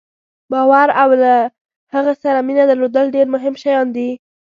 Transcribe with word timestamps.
باور 0.51 0.87
او 1.01 1.09
له 1.21 1.33
هغه 1.93 2.13
سره 2.23 2.39
مینه 2.47 2.63
درلودل 2.67 3.05
ډېر 3.15 3.27
مهم 3.35 3.53
شیان 3.61 3.87
دي. 3.95 4.09